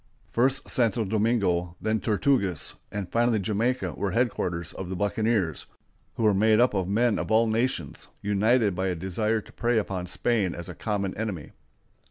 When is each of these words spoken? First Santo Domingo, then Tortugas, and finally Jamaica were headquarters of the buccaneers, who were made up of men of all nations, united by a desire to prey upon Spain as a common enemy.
First 0.31 0.67
Santo 0.67 1.05
Domingo, 1.05 1.75
then 1.79 1.99
Tortugas, 1.99 2.73
and 2.91 3.07
finally 3.11 3.37
Jamaica 3.37 3.93
were 3.93 4.09
headquarters 4.13 4.73
of 4.73 4.89
the 4.89 4.95
buccaneers, 4.95 5.67
who 6.15 6.23
were 6.23 6.33
made 6.33 6.59
up 6.59 6.73
of 6.73 6.87
men 6.87 7.19
of 7.19 7.29
all 7.29 7.45
nations, 7.45 8.07
united 8.19 8.73
by 8.73 8.87
a 8.87 8.95
desire 8.95 9.41
to 9.41 9.53
prey 9.53 9.77
upon 9.77 10.07
Spain 10.07 10.55
as 10.55 10.67
a 10.67 10.73
common 10.73 11.15
enemy. 11.15 11.51